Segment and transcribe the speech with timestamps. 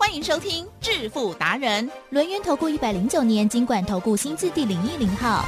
[0.00, 5.44] 欢迎收听致富达人，轮源投顾一百零九年经管投顾新字第零一零号。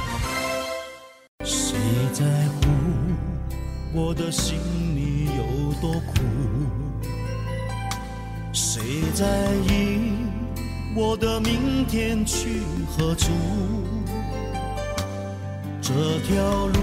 [1.43, 1.75] 谁
[2.13, 2.69] 在乎
[3.95, 4.55] 我的心
[4.95, 6.21] 里有多苦？
[8.53, 9.25] 谁在
[9.67, 10.13] 意
[10.95, 12.61] 我的明天去
[12.95, 13.31] 何处？
[15.81, 15.93] 这
[16.27, 16.79] 条路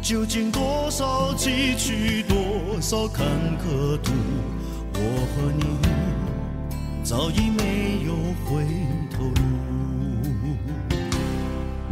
[0.00, 3.26] 究竟多少崎岖，多少坎
[3.58, 4.12] 坷途？
[4.94, 5.00] 我
[5.36, 5.76] 和你
[7.08, 8.64] 早已没有回
[9.12, 9.32] 头路。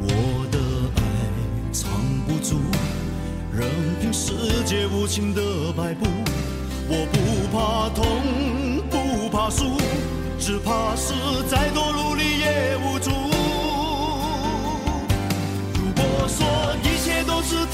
[0.01, 0.09] 我
[0.51, 0.59] 的
[0.97, 1.01] 爱
[1.73, 1.89] 藏
[2.27, 2.57] 不住，
[3.57, 4.33] 任凭世
[4.65, 5.41] 界无情的
[5.77, 6.05] 摆布。
[6.89, 7.17] 我不
[7.57, 8.05] 怕痛，
[8.91, 9.77] 不怕输，
[10.37, 11.15] 只怕是
[11.49, 13.13] 再多努力也无助。
[15.75, 16.45] 如果说
[16.83, 17.65] 一切都是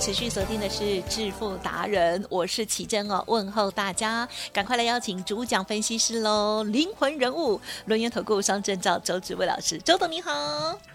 [0.00, 10.32] 持续锁定的是致富达人，我是奇珍哦，问候大家，赶快来邀请主讲分析师喽，灵魂人物轮源投顾双证照周志伟老师，周董你好。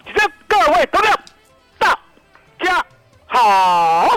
[0.08, 1.20] 这各位同学，
[1.78, 2.00] 大
[2.60, 2.84] 家
[3.28, 4.08] 好。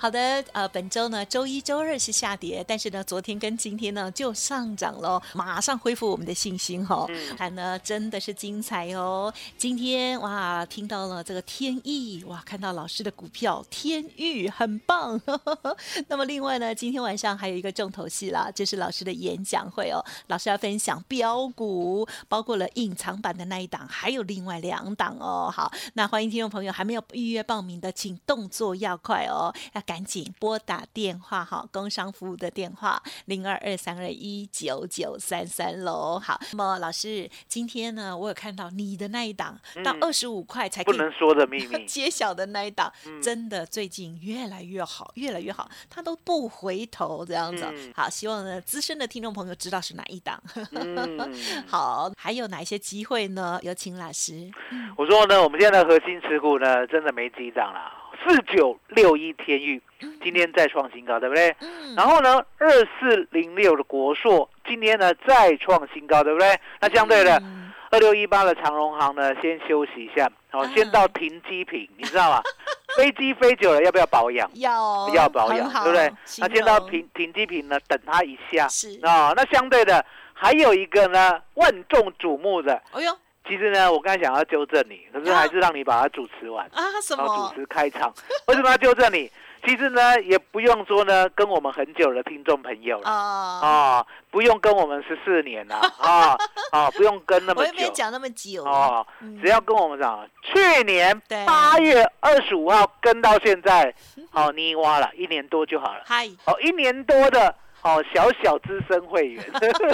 [0.00, 7.06] 好的，呃，本周呢，周一周二是下跌，但是呢，昨天跟今天呢就上涨了，马上恢复我们的信心哈、哦。
[7.10, 9.30] 嗯看呢真的是精彩哦。
[9.58, 15.20] 今天哇，听到了这个天意，哇，看到老师的股票天域很棒。
[16.08, 20.02] 那么另外呢，今天晚上还有一个重头戏啦，就是老师的演讲会哦。
[20.28, 25.52] 老师要分享标股，包括了隐藏版的那一档，还有另外两档哦。
[25.54, 36.16] 好，那欢迎听众朋友还没有预约报名的，请动作要快哦，要赶紧拨打电话哈，工商服务的电话零二二三二一九九三三喽。
[36.16, 40.84] 好，那么老师今天呢，我有看到你的那一档到二十五块才。
[40.84, 47.64] 不能说的秘密 揭晓的那一档，嗯真的最近越来越好，越来越好，他都不回头这样子。
[47.66, 50.40] 嗯好，希望呢资深的听众朋友知道是哪一档。
[50.70, 51.34] 嗯
[51.66, 53.58] 好，还有哪一些机会呢？
[53.62, 54.48] 有请老师。
[54.96, 57.90] 我说呢，我们现在的核心持股呢，真的没几涨了，
[58.24, 59.80] 四九六一天域
[60.22, 61.54] 今天再创新高，对不对？
[61.60, 66.58] 嗯然后呢，二四零六的国硕今天呢再创新高，对不对？
[66.80, 72.42] 那相对的，嗯二六一八的长荣行呢，先休息一下，好、啊先到停机坪，你知道吗？
[72.96, 74.50] 飞机飞久了要不要保养？
[74.54, 76.12] 要要保养，对不对？
[76.38, 87.54] 那先到停停机坪呢，等它一下是啊、那相对的还有一个呢，万众瞩目的，哎呦其实呢，我刚才想要纠正你，可是还是让你把它主持完，啊什么主？
[87.54, 88.12] 持开场。
[88.46, 89.30] 为什么要纠正你？
[89.62, 96.34] 其实呢，也不用说呢，跟我们很久的听众朋友了啊，啊，不用跟我们十四年了啊
[96.72, 103.94] 啊，不用跟那么久我也没讲那么久哦嗯，只要跟我们讲，去年八月二十五号跟到现在，
[104.32, 106.04] 好你挖了一年多就好了。
[106.06, 109.44] 嗨，哦，一年多的哦，小小资深会员，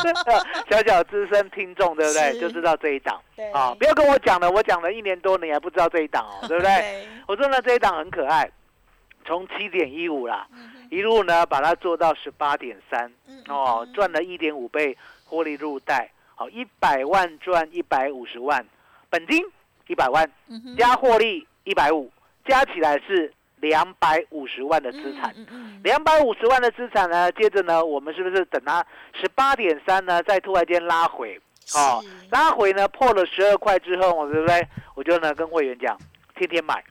[0.68, 2.40] 小小资深听众，对不对？
[2.40, 6.70] 就知道这一档对啊、不要跟我讲了，我讲了一年多，你还不知道这一档哦，对不对？
[6.80, 8.50] 对，我说呢，这一档很可爱，
[9.24, 18.64] 从七点一五啦，嗯一路呢把它做到十八点三，嗯哦，赚了一点五倍，获利入袋，好，一百万赚一百五十万，
[19.10, 19.44] 本金
[19.88, 20.30] 一百万，
[20.78, 22.10] 加获利一百五，
[22.46, 25.34] 加起来是两百五十万的资产。
[25.82, 31.40] 两百五十万的资产呢，接着呢，我们是不是等它十八点三呢，再突然间拉回，
[31.74, 34.66] 哦，拉回呢破了十二块之后，我对不对？
[34.94, 35.96] 我就呢跟会员讲，
[36.34, 36.82] 天天买，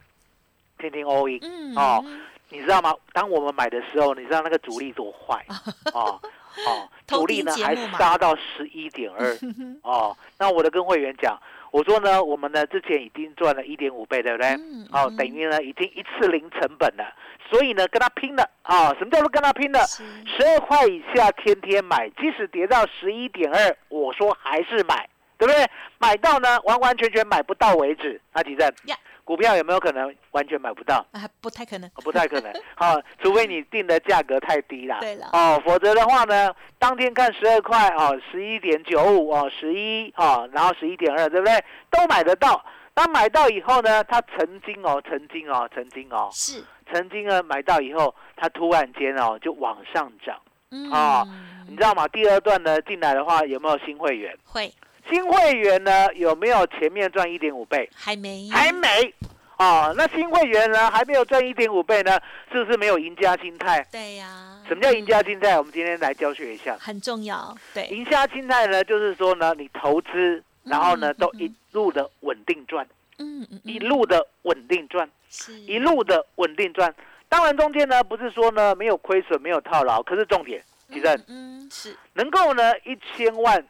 [0.78, 2.06] 天天 all in，、嗯哦，
[2.50, 2.94] 你知道吗？
[3.14, 5.46] 当我们买的时候，你知道那个主力多坏
[5.94, 6.20] 哦
[6.68, 9.38] 哦，偷主力呢还杀到十一点二
[9.84, 10.16] 哦。
[10.40, 11.38] 那我的跟会员讲，
[11.76, 14.48] 我说呢，我们呢之前已经赚了一点五倍，对不对？
[14.52, 17.14] 嗯哦，嗯等于呢已经一次零成本了，
[17.50, 19.80] 所以呢跟他拼了啊、什么叫做跟他拼了？
[19.86, 25.06] 十二块以下天天买，即使跌到十一点二，我说还是买
[25.38, 25.70] 对不对？
[25.98, 28.22] 买到呢，完完全全买不到为止。
[28.34, 28.96] 那吉正呀，
[29.26, 31.06] 股票有没有可能完全买不到？
[31.12, 31.90] 啊，不太可能。
[31.90, 35.00] 哦不太可能， 好、除非你定的价格太低啦。
[35.02, 41.54] 对了哦，否则的话呢，当天看十二块哦，十一点九五哦，十一哦，然后十一点二，对不对？
[41.90, 42.64] 都买得到。
[42.98, 46.64] 那买到以后呢，它曾经哦，曾经哦，曾经哦，是，
[46.94, 50.40] 曾经呢买到以后，它突然间哦就往上涨，
[50.72, 51.28] 嗯哦
[51.68, 52.08] 你知道吗？
[52.10, 54.38] 第二段呢进来的话，有没有新会员？
[54.46, 54.72] 会
[55.10, 57.90] 新会员呢有没有前面赚一点五倍？
[57.96, 58.50] 还没？
[58.52, 59.14] 还没。
[59.58, 62.20] 哦，那新会员呢还没有赚一点五倍呢，
[62.52, 63.86] 是不是没有赢家心态？
[63.92, 64.52] 对呀。
[64.68, 65.58] 什么叫赢家心态？
[65.58, 66.76] 我们今天来教学一下。
[66.80, 72.86] 很重要，对，赢家心态呢，就是说呢，你投资，然后呢都一路的稳定赚，
[73.20, 76.94] 嗯嗯，一嗯路的稳定赚，是一路的稳定赚。
[77.30, 80.62] 当然中间呢，不是说呢没有亏损、没有套牢，可是重点，
[80.92, 83.64] 其实嗯嗯是能够呢一千万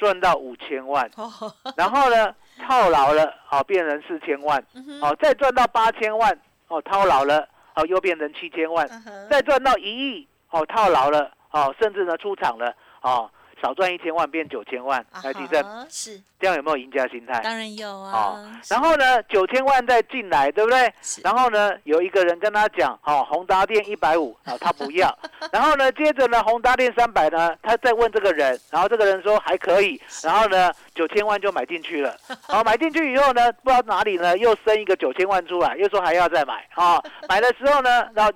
[0.00, 1.30] 赚到五千万，哦，
[1.76, 2.34] 然后呢
[2.66, 4.58] 套牢了，好变成四千万，
[5.02, 6.36] 哦再赚到八千万，
[6.68, 8.88] 哦套牢了，哦又变成七千万，
[9.30, 17.40] 再赚到一亿，哦套牢了，哦甚至呢出场了，哦少赚一千万变九千万，啊来提正，哈是这样有没有赢家心态？
[17.40, 20.92] 当然有哦啊，是然后呢九千万再进来，对不对？
[21.22, 25.16] 然后呢，有一个人跟他讲，哦，宏达电一百五，啊，他不要。
[25.52, 32.16] 然后呢，接着呢，宏达电三百呢，他再问这个人，然后这个人说还可以，然后呢，九千万就买进去了。
[32.42, 38.32] 好、 买进去以后呢，不知道哪里呢又升一个九千万出来，又说还要再买啊、 买的时候呢，然后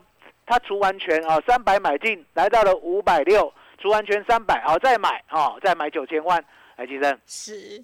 [0.47, 6.43] 他除完全啊，三百买进，来到了五百六，除完全三百，好再买好、再买九千万，
[6.77, 7.83] 来，吉生，是，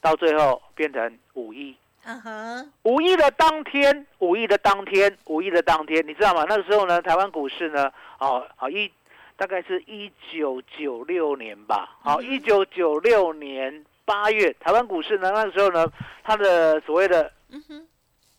[0.00, 1.76] 到最后变成五亿。
[2.04, 6.44] 嗯哼，五亿的当天，五亿的当天，五亿的当天，你知道吗？
[6.48, 8.90] 那个时候呢，台湾股市呢，哦，好一
[9.36, 15.86] 大概是一九九六年吧，好，嗯一九九六年八月，台湾股市呢，那个时候呢，
[16.22, 17.87] 它的所谓的嗯哼，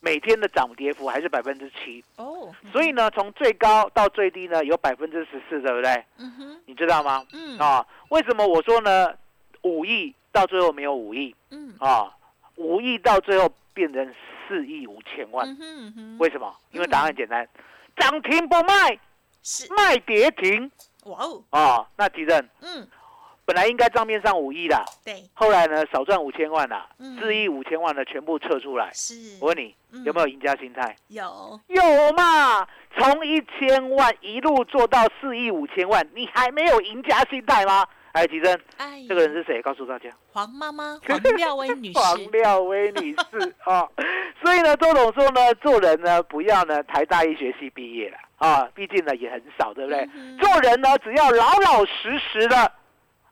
[0.00, 6.04] 每天的涨跌幅还是百分之七，哦，所以呢，从最高到最低呢，有百分之十四，对不对？
[6.16, 7.24] 嗯哼，你知道吗？
[7.32, 7.58] 嗯。
[7.58, 9.14] 啊，为什么我说呢？
[9.62, 11.34] 五亿到最后没有五亿。
[11.50, 12.10] 嗯，啊，
[12.56, 14.14] 五亿到最后变成
[14.48, 15.46] 四亿五千万。
[15.46, 16.50] 嗯哼嗯哼，为什么？
[16.72, 17.46] 因为答案简单，
[17.96, 18.98] 涨停不卖，
[19.42, 20.70] 是，卖跌停。
[21.04, 21.86] 哇哦，啊。
[21.96, 22.88] 那提正嗯，
[23.50, 28.88] 本来应该账面上五亿的，对，后来呢少赚五千万啦嗯，四亿五千万的全部撤出来。
[28.92, 30.94] 是，我问你嗯有没有赢家心态？
[31.08, 31.82] 有，有
[32.16, 32.64] 嘛？
[32.96, 37.84] 从一千万一路做到四亿五千万，你还没有赢家心态吗？
[38.12, 39.60] 哎，吉珍，哎，这个人是谁？
[39.60, 40.08] 告诉大家。
[40.32, 43.88] 黄妈妈， 黄妙威女士黄士，廖威女士啊、
[44.40, 50.08] 所以呢，周董说呢，做人呢不要呢台大医学系毕业了啊，毕竟呢也很少，对不对？
[50.14, 52.72] 嗯做人呢，只要老老实实的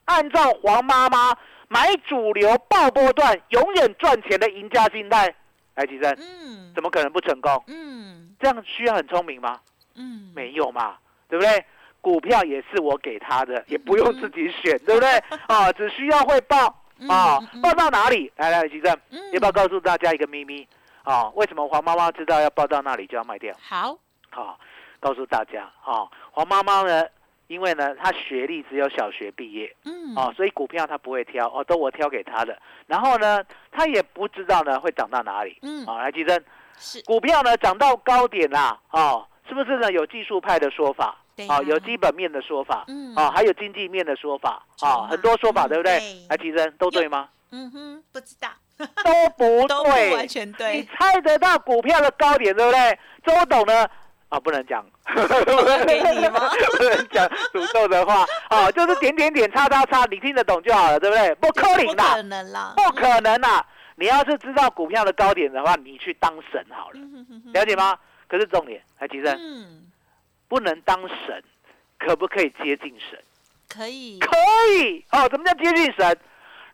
[0.09, 1.35] 按照黄妈妈
[1.67, 5.33] 买主流爆波段，永远赚钱的赢家心态，
[5.75, 7.63] 来，吉生，嗯，怎么可能不成功？
[7.67, 9.59] 嗯这样需要很聪明吗？
[9.95, 10.97] 嗯，没有嘛，
[11.27, 11.63] 对不对？
[12.01, 15.09] 股票也是我给他的，也不用自己选，对不对？
[15.47, 16.57] 啊，只需要会报
[17.07, 18.31] 啊报到哪里？
[18.37, 20.67] 来来，吉正，嗯要不要告诉大家一个秘密？
[21.03, 23.53] 啊，为什么黄妈妈知道要报到那里就要卖掉？
[23.61, 23.97] 好，
[24.31, 24.57] 好、
[24.99, 27.05] 告诉大家，啊，黄妈妈呢，
[27.49, 32.55] 因为呢，他学历只有小学毕业，嗯，哦，所以股票他不会挑，哦，都我挑给他的。
[32.85, 35.57] 然后呢，他也不知道呢会涨到哪里。
[35.63, 36.45] 嗯，好、来，吉珍，
[36.77, 39.91] 是，股票呢涨到高点啦，哦，是不是呢？
[39.91, 46.27] 有技术派的说法，啊、哦有基本面的说法，嗯啊、还有经济面的说法，啊、很多说法，嗯对不对对？
[46.29, 47.29] 来，吉正都对吗？
[47.51, 52.99] 嗯哼，不知道，都不 都不对，完全对你，猜得到股票的高点，对不对？
[53.25, 53.89] 周董呢？
[54.29, 54.85] 啊，不能讲，
[55.85, 61.33] 给你吗 不能讲诅咒的话，啊，就是点点点叉叉叉，你听得懂就好了，对不对？
[61.35, 63.65] 不可能不可，能啦，不可能啦！
[63.95, 66.99] 你要是知道股票的高点的话，你去当神好了，
[67.53, 67.97] 了解吗？
[68.27, 69.87] 可是重点，来，吉生嗯，
[70.47, 71.43] 不能当神，
[71.97, 73.19] 可不可以接近神？
[73.67, 74.37] 可以，可
[74.77, 75.27] 以哦。
[75.29, 76.17] 怎么叫接近神？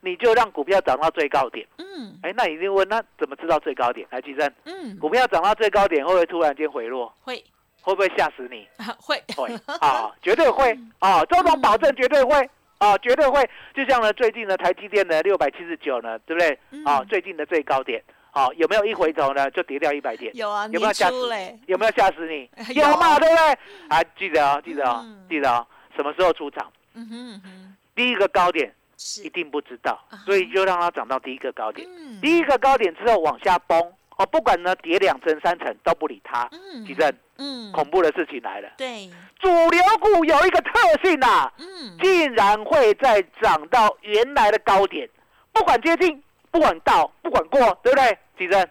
[0.05, 1.67] 你就让股票涨到最高点。
[1.79, 4.07] 嗯哎，那一定问，那怎么知道最高点？
[4.11, 7.11] 来，吉生，嗯，股票涨到最高点，会不会突然间回落？
[7.23, 7.43] 会
[7.81, 8.67] 会不会吓死你？
[8.77, 11.23] 啊会，会啊，绝对会 啊！
[11.25, 13.47] 周董保证绝对会啊，绝对会。
[13.73, 16.51] 就像呢，最近呢，台积电的六百七十九呢，对不对？
[16.83, 20.35] 啊，嗯最近的最高点，啊，有没有一回头呢就跌掉一百点？
[20.35, 21.15] 有啊，有没有吓死，
[21.67, 22.49] 有没有吓死你？
[22.75, 23.45] 有有嘛，对不对？
[23.89, 26.71] 啊，记得哦，记得哦嗯，记得哦，什么时候出场？
[26.95, 28.73] 嗯哼嗯哼，第一个高点
[29.23, 31.87] 一，定不知道啊，所以就让它涨到第一个高点。
[31.89, 33.79] 嗯第一个高点之后往下崩，
[34.17, 36.47] 哦，不管呢跌两层三层都不理它。
[36.51, 39.09] 嗯地震，嗯，恐怖的事情来了，对，
[39.39, 40.71] 主流股有一个特
[41.03, 45.09] 性啊，嗯，竟然会再涨到原来的高点，
[45.51, 48.17] 不管接近，不管到，不管过，对不对？
[48.37, 48.69] 吉珍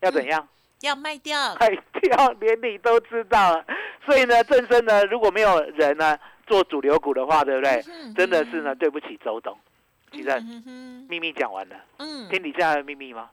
[0.00, 0.46] 要怎样？
[0.82, 1.68] 要卖掉，卖
[2.00, 3.64] 掉，连你都知道了。
[4.04, 7.82] 所以呢，正生呢，如果没有人呢做主流股的话，对不对？
[7.88, 9.56] 嗯真的是呢，，对不起周董。
[10.12, 13.28] 吉珍，嗯哼秘密讲完了，嗯，天底下的秘密吗？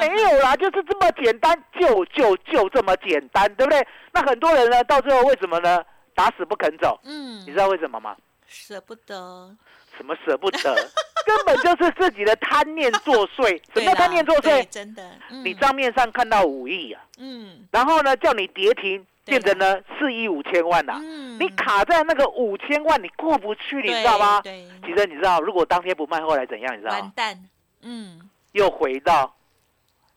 [0.00, 3.86] 没有啦，就是这么简单，就就就这么简单，对不对？
[4.12, 5.82] 那很多人呢，到最后为什么呢？
[6.14, 8.16] 打死不肯走，嗯，你知道为什么吗？
[8.48, 9.54] 舍不得，
[9.96, 10.74] 什么舍不得，
[11.24, 13.48] 根本就是自己的贪念作祟。
[13.74, 14.66] 什么叫贪念作祟？
[14.68, 15.08] 真的，
[15.44, 24.40] 你嗯账面上看到五亿啊，嗯然后呢叫你跌停，对变成呢四亿五千万呐、嗯你卡在那个五千万，你过不去，你知道吗？
[24.40, 26.74] 对，其实你知道，如果当天不卖，后来怎样？
[26.74, 27.00] 你知道吗？
[27.00, 27.38] 完蛋，
[27.82, 29.36] 嗯又回到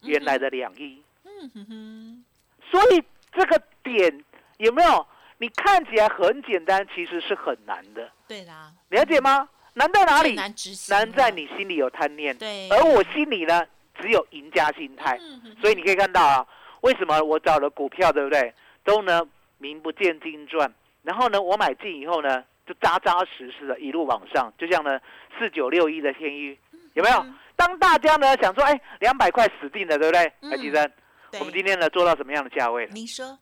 [0.03, 1.03] 原来的两亿。
[1.25, 2.25] 嗯哼哼，
[2.71, 4.23] 所以这个点
[4.59, 5.05] 有没有？
[5.39, 9.49] 你看起来很简单，其实是很难的，对啦，了解吗？
[9.73, 10.35] 难在哪里？
[10.35, 13.65] 难执行，难在你心里有贪念，对，而我心里呢
[13.99, 15.19] 只有赢家心态。
[15.61, 16.45] 所以你可以看到啊，
[16.81, 18.53] 为什么我找了股票，对不对？
[18.89, 19.21] 都呢
[19.59, 24.99] 名不见经传，然后呢我买进以后呢，就扎扎实实的一路往上，就像呢
[25.37, 26.57] 四九六一的天域，
[26.93, 27.17] 有没有？
[27.19, 30.33] 嗯当大家呢想说，哎，两百块死定了，对不对？
[30.39, 30.91] 嗯海基生，
[31.39, 32.91] 我们今天呢做到什么样的价位了？
[32.93, 33.37] 您说，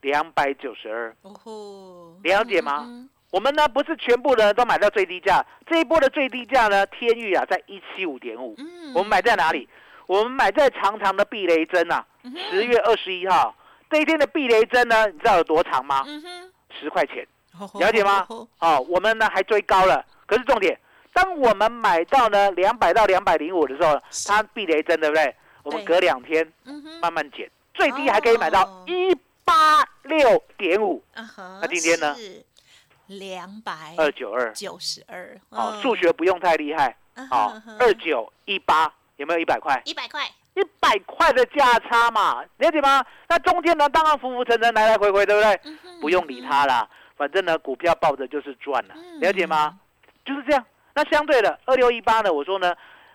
[0.00, 1.14] 两百九十二。
[1.22, 3.08] 哦吼，了解吗嗯？
[3.30, 9.68] 我们呢不是全部呢都买到最低价，这一波的最低价呢，天域啊在一七五点五，嗯，我们买在哪里？
[10.08, 12.04] 我们买在长长的避雷针啊，
[12.50, 13.54] 十月二十一号
[13.90, 16.04] 这一天的避雷针呢，你知道有多长吗？
[16.80, 17.26] 十块钱
[17.58, 20.78] 哦了解吗哦哦，我们呢还追高了，可是重点，
[21.12, 25.34] 当我们买到呢两百到两百零五的时候，是它避雷针对不对？
[25.64, 29.14] 我们隔两天嗯，慢慢减，最低还可以买到哦一
[29.44, 32.44] 八六点五那今天呢是
[33.06, 34.52] 两百二九二。
[34.52, 36.96] 九十二，哦，数学不用太厉害。
[37.28, 39.82] 好，二九一八有没有一百块？
[39.84, 43.04] 一百块，一百块的价差嘛，了解吗？
[43.28, 45.52] 那中间呢，当然浮浮沉沉，来来回回，对不对？
[45.64, 49.78] 嗯哼不用理它啦，反正呢，股票抱着就是赚了，嗯了解吗？
[50.24, 50.64] 就是这样。
[50.94, 52.74] 那相对的，二六一八呢，我说呢，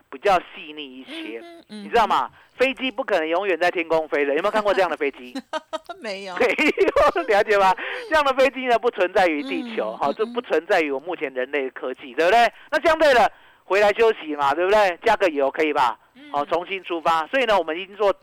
[0.10, 2.08] 比较细腻一些，你知道？
[2.08, 2.30] 吗？
[2.56, 5.34] 飞机不可能永远在天空飞的，有没有看过这样的飞机？
[6.00, 7.76] 没有， 没有，了解吗？
[8.08, 12.54] 这样的飞机呢，不存在于地球，好、这不存在于我目前人类的科技，对不对？
[12.70, 13.30] 那相对的，
[13.66, 14.98] 回来休息嘛，对不对？
[15.04, 15.98] 加个油可以吧？
[16.32, 17.26] 好、重新出发。
[17.28, 18.14] 所以呢，我们已经做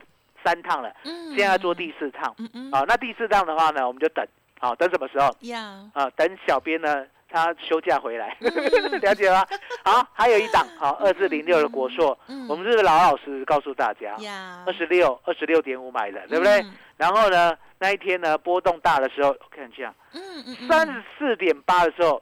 [0.43, 1.35] 三趟了，嗯。
[1.35, 2.35] 现在做第四趟。
[2.71, 4.25] 好、那第四趟的话呢，我们就等，
[4.59, 5.35] 好、等什么时候？
[5.41, 8.51] 呀，啊，等小编呢他休假回来，嗯。
[9.01, 9.45] 了解吗？
[9.83, 12.47] 好，还有一档，好，二四零六的国硕，嗯。
[12.47, 16.61] 我们是老老实实告诉大家，呀二十六二十六点五买的，对不对？
[16.61, 16.73] 嗯。
[16.97, 20.67] 然后呢，那一天呢波动大的时候，我看一下，嗯嗯嗯。
[20.67, 22.21] 三十四点八的时候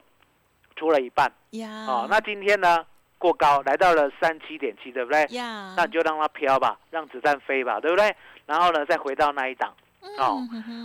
[0.76, 2.84] 出了一半，呀，哦，那今天呢
[3.20, 5.24] 过高来到了三七点七，对不对？
[5.36, 8.16] 呀，那你就让它飘吧，让子弹飞吧，对不对？
[8.46, 9.72] 然后呢再回到那一档，
[10.18, 10.40] 哦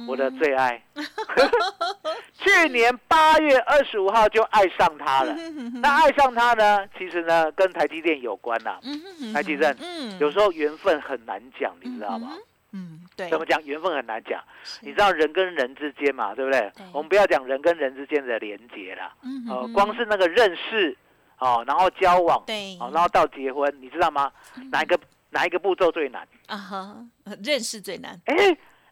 [0.07, 0.83] 我的最爱，
[2.37, 5.33] 去年八月二十五号就爱上它了。
[5.81, 12.33] 那爱上它呢，其实呢跟台积电有关呐、嗯哼台积电嗯有时候缘分很难讲，你知道吗？
[12.73, 12.99] 嗯
[13.29, 13.63] 怎么讲？
[13.63, 14.43] 缘分很难讲。
[14.81, 16.85] 你知道人跟人之间嘛，对不对对？
[16.91, 19.13] 我们不要讲人跟人之间的连结啦，
[19.49, 20.95] 呃，光是那个认识，
[21.39, 24.31] 哦，然后交往，对，哦，然后到结婚，你知道吗？
[24.71, 24.99] 哪一个
[25.31, 26.27] 哪一个步骤最难？
[26.47, 26.97] 啊哈，
[27.43, 28.35] 认识最难，哎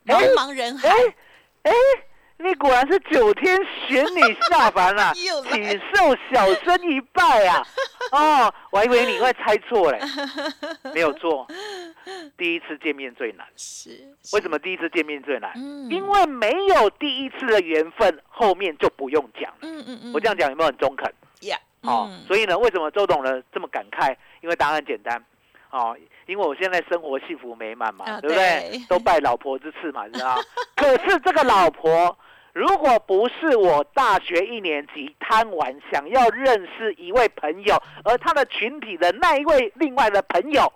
[0.06, 0.94] 茫哎茫人海哎，
[1.64, 1.72] 哎，
[2.38, 3.58] 你果然是九天
[3.88, 7.66] 玄女下凡啦、 又来请受小生一拜啊！
[8.12, 10.00] 哦，我还以为你会猜错嘞，
[10.94, 11.48] 没有错，
[12.38, 13.48] 第一次见面最难。
[13.56, 13.90] 是
[14.34, 15.52] 为什么第一次见面最难？
[15.56, 19.58] 嗯因为没有第一次的缘分，后面就不用讲了。
[19.62, 21.12] 嗯嗯嗯，我这样讲有没有很中肯？
[21.42, 24.16] 呀，哦，嗯所以呢，为什么周董呢这么感慨？
[24.42, 25.24] 因为答案很简单，
[25.70, 28.80] 哦，因为我现在生活幸福美满嘛，啊对不对对？
[28.88, 30.42] 都拜老婆之赐嘛，你知道吗？
[30.76, 32.18] 可是这个老婆，
[32.54, 40.72] 如果不是我大学一年级贪玩想要认识一位朋友，而他的群体的那一位另外的朋友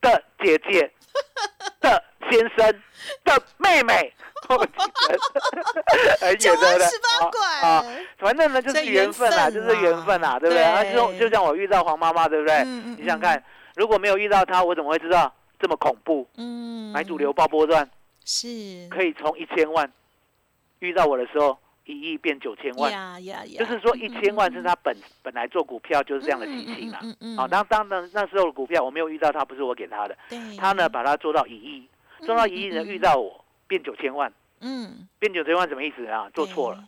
[0.00, 0.90] 的姐姐
[1.80, 2.82] 的先生
[3.24, 4.12] 的妹妹，
[4.48, 6.78] 我记得很九十
[7.20, 7.84] 八啊
[8.18, 10.62] 反正呢，就是缘分啦，就是缘分啦，对不对？
[10.62, 10.64] 对。
[10.64, 12.62] 啊，就就像我遇到黄妈妈，对不对？
[12.64, 13.42] 你想想看，
[13.76, 16.28] 如果没有遇到她，我怎么会知道这么恐怖？
[16.36, 17.88] 嗯，买主流爆波段
[18.24, 18.46] 是。
[18.90, 19.90] 可以从一千万
[20.80, 22.92] 遇到我的时候，一亿变九千万，
[23.56, 27.00] 就是说一千万是他本本来做股票就是这样的习性啦。
[27.02, 31.88] 嗯嗯好，当当然那时候的股票我没有遇到他，不是我给他的，对，他呢把它做到一亿，
[32.20, 36.30] 做到一亿呢遇到我变九千万，嗯变九千万什么意思啊？
[36.34, 36.84] 做错了。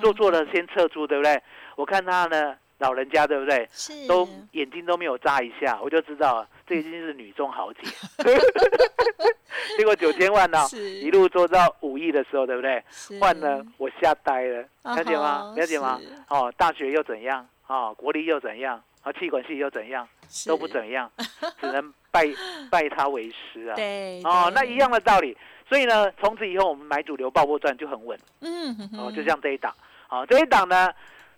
[0.00, 1.40] 做错了先撤出，对不对？
[1.76, 3.68] 我看他呢老人家，对不对？
[3.72, 7.80] 是都眼睛都没有眨一下，我就知道这已经是女中豪杰。
[9.76, 12.82] 结果九千万呢、是一路做到五亿的时候，对不对？
[12.90, 15.54] 是换了，我吓呆了，了解吗？
[15.56, 16.00] 了解吗？
[16.28, 17.46] 哦，大学又怎样？
[17.66, 18.82] 哦，国立又怎样？
[19.02, 20.06] 啊，气管系又怎样？
[20.46, 21.10] 都不怎样，
[21.60, 22.26] 只能拜
[22.70, 23.74] 拜他为师啊。
[23.76, 25.36] 对哦，那一样的道理。
[25.68, 29.74] 所以呢，从此以后我们买主流爆波赚就很稳嗯哼哼哦，就像这一档。
[30.08, 30.92] 哦，这一档呢，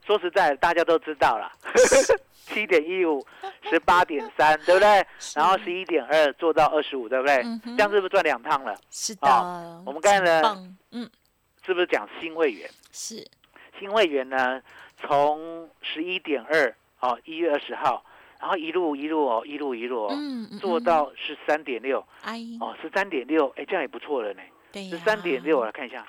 [0.09, 1.53] 说实在，大家都知道了，
[2.49, 3.23] 七点一五，
[3.69, 5.07] 十八点三，对不对？
[5.37, 7.45] 然后十一点二做到二十五，对不对？
[7.77, 8.75] 这样是不是赚两趟了？
[8.91, 11.11] 是哦的，我们刚才呢嗯。
[11.67, 12.67] 是不是讲新会员？
[12.91, 13.23] 是。
[13.79, 14.63] 新会员呢，
[14.97, 18.03] 从十一点二哦，一月二十号，
[18.41, 20.59] 然后一路一路哦，一路一路哦，嗯嗯嗯。
[20.59, 22.03] 做到十三点六。
[22.23, 22.41] 哎。
[22.61, 24.41] 哦，十三点六，哎，这样也不错了呢。
[24.89, 26.07] 十三点六，我来看一下，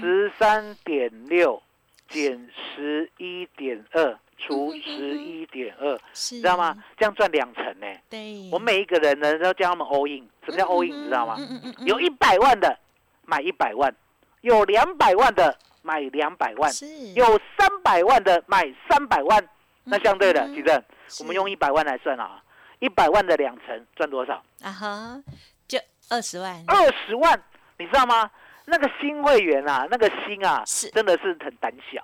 [0.00, 1.62] 十三点六
[2.10, 6.76] 减十一点二除十一点二，是知道吗？
[6.98, 7.86] 这样赚两成呢。
[8.08, 10.28] 对，我们每一个人呢，都叫他们 all in。
[10.44, 11.02] 什么叫 all in？
[11.02, 11.36] 你知道吗？
[11.38, 12.78] 嗯嗯嗯嗯有一百万的
[13.24, 13.94] 买一百万，
[14.40, 16.70] 有两百万的买两百万，
[17.14, 19.48] 有三百万的买三百万。
[19.84, 22.42] 那相对的，嗯其实是我们用一百万来算啊，
[22.80, 24.42] 一百万的两成赚多少？
[24.62, 25.22] 啊哈，
[25.68, 27.42] 就二十万，二十万，
[27.78, 28.30] 你知道吗？
[28.70, 30.88] 那个新会员啊，那个心啊，是。
[30.90, 32.02] 真的是很胆小，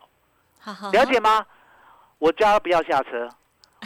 [0.61, 1.47] 好好了解吗？
[2.19, 3.29] 我叫他不要下车，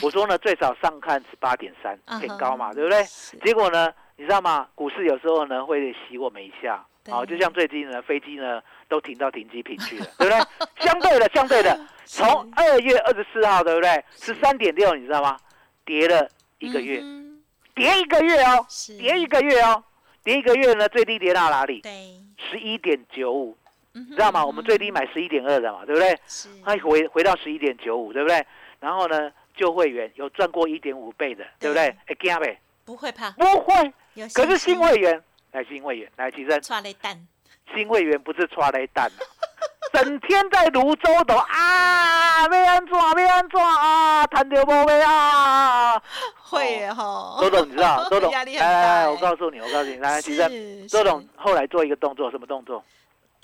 [0.02, 3.02] 我说呢，最少上看十八点三，啊哈偏高嘛，对不对？
[3.04, 3.36] 是。
[3.38, 4.66] 结果呢，你知道吗？
[4.74, 7.12] 股市有时候呢会洗我们一下，对。
[7.12, 10.40] 好，就像最近呢，飞机呢都停到停机坪去了，对不对？
[10.86, 14.04] 相对的，相对的， 从二月二十四号，对不对？
[14.16, 15.36] 十三点六，你知道吗？
[15.84, 17.42] 跌了一个月，嗯
[17.74, 18.66] 跌一个月哦，
[18.98, 19.82] 跌一个月哦，
[20.22, 21.80] 跌一个月呢，最低跌到哪里？
[21.80, 23.56] 对，十一点九五，
[23.94, 24.44] 知知道吗？
[24.44, 26.18] 我们最低买十一点二的嘛，对不对？
[26.26, 28.44] 是它回回到十一点九五，对不对？
[28.80, 31.84] 然后呢，旧会员有赚过一点五倍的，对不对？
[32.06, 33.92] 哎，惊呗，不会怕，不会。
[34.34, 37.26] 可是新会员，来新会员，来起身，抓雷蛋，
[37.74, 39.20] 新会员不是抓雷蛋啊，
[39.94, 46.02] 整天在泸州都啊，要安怎要安怎啊，谈到无尾啊。
[46.50, 48.04] 会耶哈，周董，你知道？
[48.10, 50.50] 周董，压力很大来来来，哎我告诉你，我告诉你，来，起身。
[50.50, 52.82] 是周董是后来做一个动作，什么动作？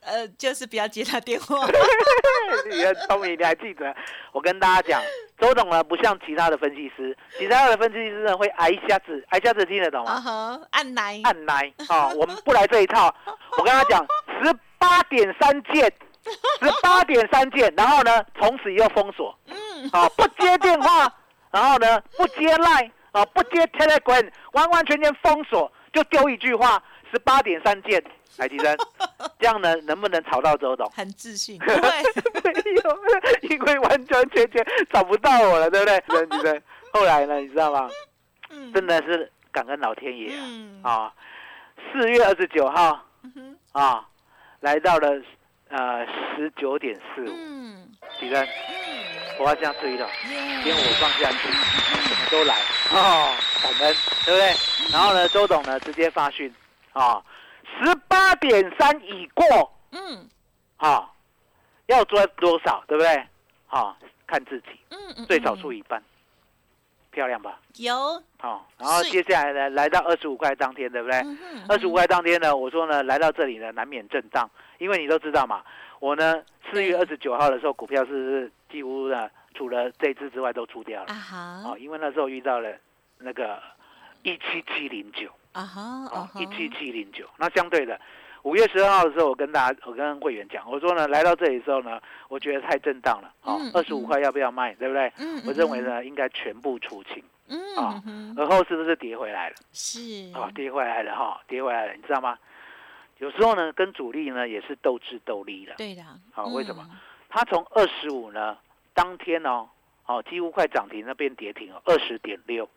[0.02, 1.66] 呃，就是不要接他电话，
[3.08, 3.94] 聪明，你还记得？
[4.32, 5.02] 我跟大家讲，
[5.40, 10.20] 周董呢不像其他的分析师，其他的分析师呢会挨一下子，挨一下子听得懂啊吗？
[10.20, 13.12] 哈，按奶，按来啊，我们不来这一套。
[13.58, 14.06] 我跟他讲，
[14.42, 15.92] 十八点三件，
[16.60, 21.12] 十八点三件，然后呢，从此以后封锁，嗯，啊，不接电话，
[21.50, 28.02] 然后呢，不接 Line，啊，不接 Telegram，完完全全封锁，就丢一句话，十八点三件，
[28.36, 28.76] 海吉生，
[29.38, 30.86] 这样呢，能不能吵到周董？
[30.90, 31.80] 很自信， 不会，
[32.44, 32.52] 没
[32.82, 32.98] 有，
[33.48, 36.00] 因为完完全全找不到我了，对不对？
[36.08, 36.62] 对对对。
[36.92, 37.88] 后来呢，你知道吗？
[38.50, 40.92] 嗯真的是感恩老天爷嗯啊！
[40.92, 41.12] 啊，
[41.92, 43.02] 四月二十九号
[43.72, 44.06] 啊，
[44.60, 45.08] 来到了
[45.68, 47.88] 呃十九点四五，嗯
[48.20, 48.44] 几人？
[48.44, 48.85] 嗯，
[49.38, 50.08] 我要这样追了，
[50.64, 51.52] 因为我放下去，
[52.08, 52.56] 什么都来
[52.92, 53.94] 哦，感恩，
[54.24, 54.54] 对不对？
[54.92, 56.52] 然后呢，周董呢直接发讯
[56.92, 57.22] 啊，
[57.78, 59.44] 十八点三已过
[59.92, 60.28] 嗯
[60.78, 61.10] 啊，
[61.86, 63.26] 要赚多少，对不对？
[63.68, 63.96] 啊，
[64.26, 64.66] 看自己。
[64.90, 66.02] 嗯嗯，最少出一一半，
[67.10, 67.58] 漂亮吧？
[67.76, 71.22] 有，好、然后接下来呢，来到二十五块当天，对不对？
[71.68, 75.62] 二十五块当天呢，我说呢，来到这里呢，难免震荡，因为你都知道嘛，
[76.00, 81.12] 我呢四月二十九号的时候，股票是不是几乎呢，除了这只之外都出掉了？
[81.12, 82.74] 啊哈哦，因为那时候遇到了
[83.18, 83.62] 那个
[84.22, 88.00] 一七七零九，啊哈一七七零九，那相对的。
[88.42, 95.12] 五月十二号的时候，我跟大家，我跟会员讲，我说呢，来到这里的时候呢，我觉得太震荡了，哦嗯，二十五块要不要卖，对不对？
[95.18, 97.20] 嗯，我认为呢，应该全部出清。
[97.48, 98.00] 嗯，啊
[98.36, 99.56] 而后是不是跌回来了？
[99.72, 100.00] 是
[100.32, 102.38] 啊，跌回来了哈，跌回来了，你知道吗？
[103.18, 105.74] 有时候呢，跟主力呢也是斗智斗力的。
[105.76, 106.02] 对的，
[106.32, 106.96] 好为什么嗯？
[107.28, 108.56] 它从二十五呢，
[108.94, 109.68] 当天哦，
[110.06, 112.68] 哦，几乎快涨停，那边跌停了二十点六，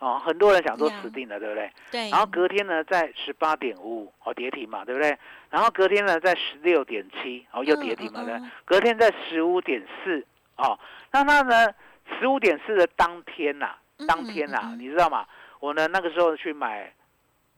[0.00, 1.72] 哦，很多人想说死定了，对不对？
[1.90, 5.16] 对，然后隔天呢，在十八点五五，哦，跌停嘛，对不对？
[5.50, 10.26] 然后隔天呢，在十六点七，哦，又跌停嘛，对不对嗯嗯嗯隔天在十五点四，
[10.56, 10.78] 哦，
[11.10, 11.72] 那它呢，
[12.18, 13.76] 十五点四的当天呐、
[14.08, 15.26] 当天呐、你知道吗？
[15.60, 16.92] 我呢那个时候去买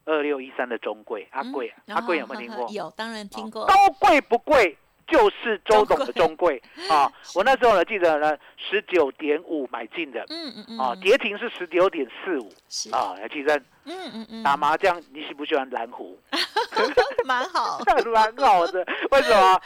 [0.04, 2.68] 二六一三的中贵，阿贵，嗯阿贵有没有听过？
[2.70, 7.10] 有，当然听过高贵不贵，就是周董的中贵啊！
[7.34, 16.18] 我那时候呢记得呢十九点五买进的嗯嗯嗯，啊，跌停是十九点四五是，啊，来记得嗯嗯嗯，打麻将你喜不喜欢蓝湖？
[17.24, 17.78] 蛮好，
[18.12, 18.84] 蛮好的。
[19.10, 19.60] 为什么？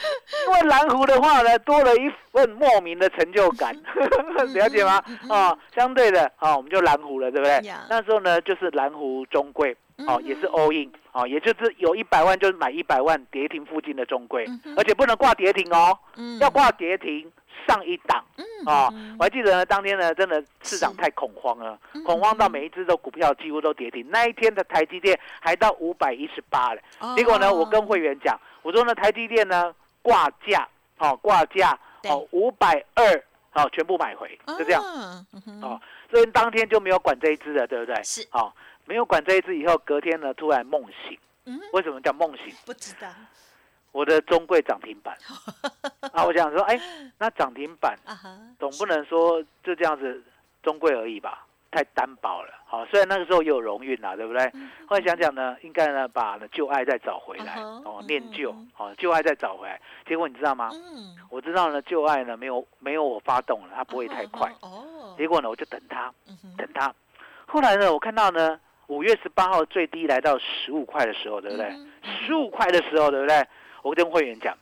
[0.46, 3.74] 因为蓝湖的话呢，多了一份莫名的成就感，
[4.54, 5.02] 了解吗？
[5.28, 7.60] 啊，相对的啊，我们就蓝湖了，对不对？
[7.88, 15.98] 那时候呢，就是蓝湖中贵，哦，也是 all in，哦，也就是有一百万就买一百万跌停附近的中规，而且不能挂跌停哦，
[16.40, 17.30] 要挂跌停。
[17.66, 18.24] 上一档，
[18.64, 24.06] 哦，我还记得呢，当天呢，真的市场太恐慌了，恐慌到每一只的股票几乎都跌停。
[24.10, 26.80] 那一天的台积电还到五百一十八了，
[27.14, 30.66] 结果呢，我跟会员讲，我说呢，台积电呢挂价，
[30.98, 34.82] 哦挂价，哦五百二，哦全部买回，就这样，
[35.60, 35.78] 哦，
[36.10, 38.02] 所以当天就没有管这一只了，对不对？
[38.02, 38.50] 是，哦，
[38.88, 41.18] 没有管这一只以后，隔天呢突然梦醒，
[41.74, 42.46] 为什么叫梦醒？
[42.64, 43.06] 不知道。
[43.92, 45.16] 我的中贵涨停板
[46.12, 46.24] 啊！
[46.24, 46.80] 我想说，哎，
[47.18, 47.96] 那涨停板
[48.58, 50.22] 总不能说就这样子
[50.62, 51.44] 中贵而已吧？
[51.70, 52.52] 太单薄了。
[52.66, 54.40] 好，虽然那个时候也有荣运啦，对不对？
[54.86, 59.80] 后来想想呢，应该呢把旧爱再找回来哦，念旧哦，旧爱再找回来。
[60.06, 60.70] 结果你知道吗？
[61.28, 64.50] 我知道呢，旧爱呢没有没有我发动了，它不会太快。
[64.60, 65.14] 哦。
[65.18, 66.12] 结果呢，我就等它，
[66.56, 66.94] 等它。
[67.46, 71.72] 后来呢，我看到呢，五月十八号最低来到十五块的时候，对不对？
[72.26, 73.46] 十五块的时候，对不对？
[73.82, 74.54] 我跟会员讲，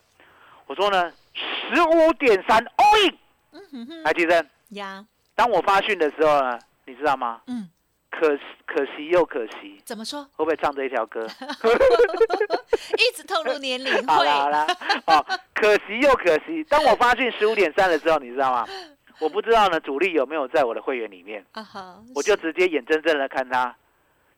[0.67, 5.05] 我说呢，十五点三 all in，来提升呀。
[5.35, 7.41] 当我发讯的时候呢，你知道吗？
[7.47, 7.69] 嗯。
[8.09, 8.35] 可
[8.65, 9.79] 可惜又可惜。
[9.85, 10.23] 怎么说？
[10.35, 11.27] 会不会唱这一条歌？
[12.97, 13.93] 一直透露年龄。
[14.07, 14.65] 好了好了，
[15.05, 16.63] 哦，可惜又可惜。
[16.63, 18.65] 当我发讯十五点三的时候，你知道吗？
[19.19, 21.45] 我不知道呢，主力有没有在我的会员里面？
[21.51, 22.01] 啊哈。
[22.15, 23.75] 我就直接眼睁睁的看他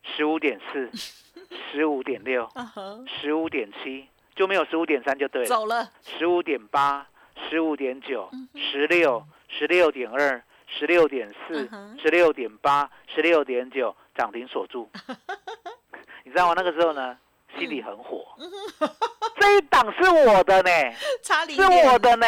[0.02, 0.90] 十五点四、
[1.72, 2.48] 十五点六、
[3.20, 4.08] 十五点七。
[4.36, 5.90] 就没有十五点三就对了，走了。
[6.02, 7.06] 十五点八、
[7.50, 11.68] 十五点九、十六、十六点二、十六点四、
[12.00, 14.88] 十六点八、十六点九，涨停锁住。
[16.24, 16.54] 你知道吗？
[16.56, 17.18] 那个时候呢，
[17.58, 18.24] 心里很火。
[19.38, 20.70] 这一档是我的呢，
[21.50, 22.26] 是我的呢。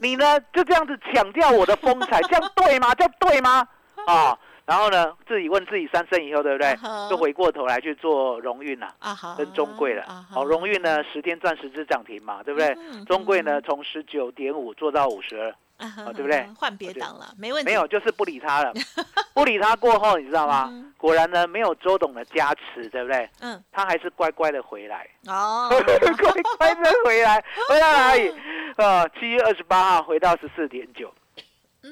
[0.00, 2.94] 你呢就这样子抢掉我的风采，这样对吗？
[2.94, 3.66] 这样对吗？
[4.06, 4.38] 啊！
[4.70, 6.78] 然后呢，自己问自己三声以后，对不对？
[7.10, 8.94] 就回过头来去做荣运了，
[9.36, 10.04] 跟中贵了。
[10.30, 12.72] 好，荣运呢十天赚十只涨停嘛，对不对？
[13.04, 16.48] 中贵呢从十九点五做到五十二，对不对？
[16.56, 17.66] 换别档了，没问题。
[17.68, 18.72] 没有，就是不理他了。
[19.34, 20.72] 不理他过后，你知道吗？
[20.96, 23.28] 果然呢，没有周董的加持，对不对？
[23.40, 23.60] 嗯。
[23.72, 25.04] 他还是乖乖的回来。
[25.26, 25.68] 哦。
[26.16, 28.32] 乖乖的回来， 回到哪里？
[28.76, 31.12] 呃，七月二十八号回到十四点九。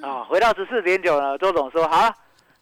[0.01, 2.15] 啊，回到十四点九呢，周董说好。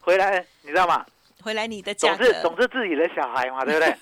[0.07, 1.05] 回来，你知道吗？
[1.43, 3.97] 回来你的总是总是自己的小孩嘛，对不对？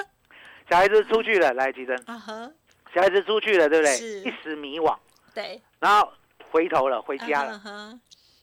[0.70, 1.94] 小孩子出去了，来吉珍。
[2.06, 3.94] 小孩子出去了，对不对？
[3.98, 4.96] 一时迷惘。
[5.34, 5.60] 对。
[5.78, 6.10] 然后
[6.50, 7.60] 回头了，回家了。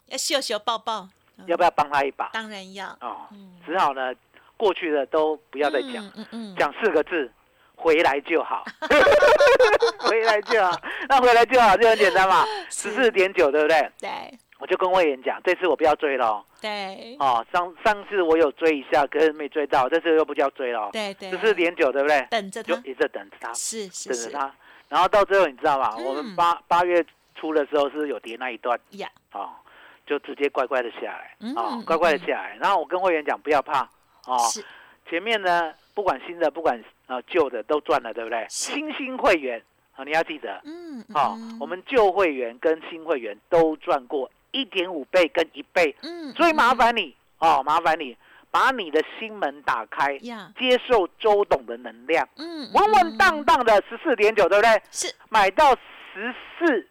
[0.06, 1.10] 要秀秀抱抱。
[1.48, 2.30] 要不要帮他一把？
[2.32, 2.96] 当然要。
[3.02, 3.28] 哦。
[3.66, 4.14] 只好呢，
[4.56, 6.06] 过去的都不要再讲。
[6.16, 6.56] 嗯嗯。
[6.56, 7.32] 讲四个字，
[7.76, 8.64] 回来就好。
[9.98, 10.80] 回来就好。
[11.08, 12.46] 那回来就好，就很简单嘛。
[12.70, 13.92] 十四点九，对不对？
[14.00, 14.40] 对。
[14.60, 16.44] 我就跟会员讲，这次我不要追了。
[16.60, 17.16] 对。
[17.18, 20.90] 哦，上上次我有追一下，可是没追到，这次又不叫追了。
[20.92, 21.32] 对对。
[21.32, 22.28] 十四点九，对不对？
[22.30, 22.74] 等着他。
[22.74, 23.54] 就一直等着他。
[23.54, 24.10] 是是。
[24.10, 24.54] 等着他，
[24.90, 25.96] 然后到最后你知道吗？
[25.98, 27.04] 我们八八月
[27.36, 28.78] 初的时候是有跌那一段。
[28.92, 29.10] 呀。
[29.32, 29.50] 哦，
[30.06, 31.38] 就直接乖乖的下来。
[31.40, 31.56] 嗯。
[31.56, 32.58] 哦，乖乖的下来。
[32.60, 33.90] 然后我跟会员讲，不要怕。
[34.26, 34.38] 哦。
[35.10, 38.46] 前面呢，不管新的，不管呃旧的，都赚了，对不对？
[38.50, 39.64] 新新会员
[39.96, 40.60] 啊，你要记得。
[40.66, 41.02] 嗯。
[41.14, 44.30] 好，我们旧会员跟新会员都赚过。
[44.52, 48.16] 一点五倍跟一倍，嗯，所以麻烦你哦，麻烦你
[48.52, 50.18] 把你的心门打开，
[50.58, 54.82] 接受周董的能量，嗯，稳稳当当的十四点九，对不对？
[54.92, 55.72] 是买到
[56.14, 56.88] 十四，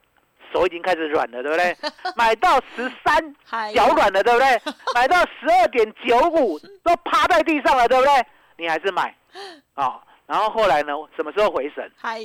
[0.53, 1.77] 手已经开始软了，对不对？
[2.17, 3.35] 买到十三，
[3.75, 4.61] 脚软了，对不对？
[4.95, 8.27] 买到十二点九五，都趴在地上了，对不对？
[8.57, 9.15] 你还是买，
[9.75, 10.93] 哦，然后后来呢？
[11.17, 11.91] 什么时候回神？
[11.97, 12.21] 嗨，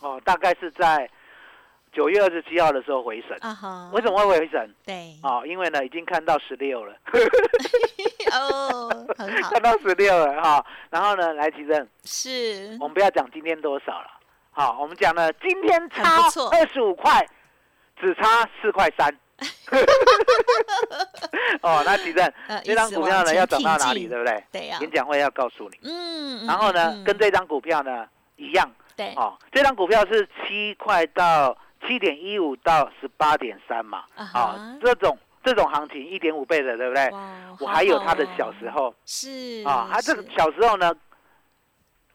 [0.00, 1.08] 哦，大概是在。
[1.94, 3.38] 九月二十七号的时候回审，
[3.92, 4.74] 为什么会回审？
[4.84, 6.92] 对，哦，因为呢已经看到十六了，
[8.32, 10.66] 哦，很好，看到十六了哈。
[10.90, 14.08] 然后呢，来提正，是，我们不要讲今天多少了，
[14.50, 17.24] 好，我们讲呢今天差二十五块，
[18.00, 19.16] 只差四块三。
[21.62, 22.32] 哦，那提正，
[22.64, 24.44] 这张股票呢要涨到哪里，对不对？
[24.50, 25.78] 对呀，演讲会要告诉你。
[25.84, 28.04] 嗯，然后呢，跟这张股票呢
[28.36, 31.56] 一样，对，哦，这张股票是七块到。
[31.86, 37.10] 七点一五到十八点三嘛，啊，这种这种行情一点五倍的，对不对？
[37.60, 38.94] 我还有他的小时候。
[39.04, 40.94] 是啊，他这个小时候呢，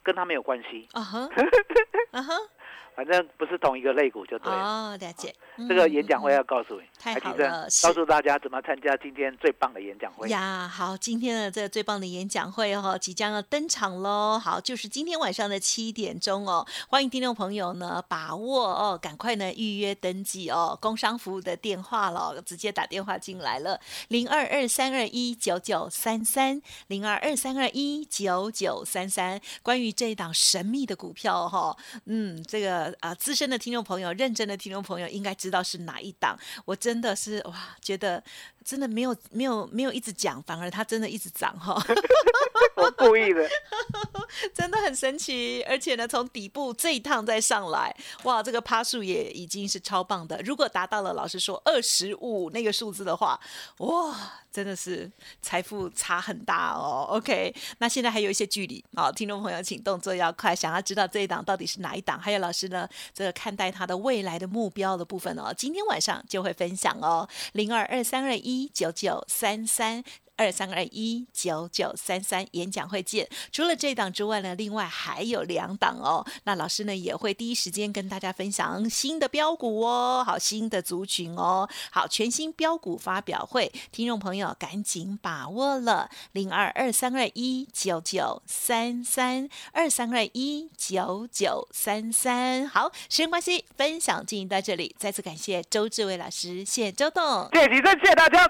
[0.04, 0.88] 跟他没有关系。
[3.00, 4.60] 反正不是同一个类股就对了。
[4.60, 5.34] 哦，了解。
[5.70, 10.28] 这个演讲会嗯要告诉你，太好了告诉大家怎么参加今天最棒的演讲会。
[10.28, 14.38] 呀，好，今天的这个最棒的演讲会哦，即将要登场喽。
[14.38, 29.40] 好，就是今天晚上的七点钟哦，欢迎听众朋友呢把握哦，赶快呢预约登记哦，工商服务的电话了，直接打电话进来了，零二二三二一九九三三，零二二三二一九九三三。
[29.64, 31.74] 关于这一档神秘的股票哈、
[32.06, 36.38] 嗯，这个啊、资深的听众朋友、认真的听众朋友应该知道是哪一档。
[36.65, 38.23] 我真的是哇，觉得
[38.63, 41.82] 真的没有没有没有一直讲，反而它真的一直涨哈、
[42.76, 43.48] 我故意的，
[44.54, 45.63] 真的很神奇。
[45.63, 50.41] 而且呢，从底部这一趟再上来，哇，这个趴数也已经是超棒的。
[50.43, 53.39] 如果达到了老师说二十五那个数字的话，
[53.78, 54.15] 哇，
[54.52, 55.10] 真的是
[55.41, 57.06] 财富差很大哦。
[57.10, 70.04] OK，那现在还有一些距离，好，听众朋友请动作要快，想要知道这一档到底是哪一档，还有老师呢这个看待他的未来的目标的部分哦，今天晚上就会分享哦，零二二三二一九九三三。
[70.39, 73.28] 二三二一九九三三演讲会见。
[73.52, 76.25] 除了这档之外呢，另外还有两档哦。
[76.45, 92.65] 那老师呢也会第一时间跟大家分享新的标股哦，好新的族群哦，好全新标股发表会，听众朋友赶紧把握了零二二三二一九九三三二三二一九九三三。
[92.65, 97.49] 好，时间关系，分享进行到这里，再次感谢周志伟老师，谢谢周董。
[97.52, 98.49] 谢谢提升，谢谢大家，